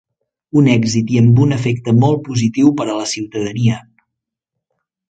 [0.61, 3.81] «Un èxit i amb un efecte molt positiu per a la ciutadania».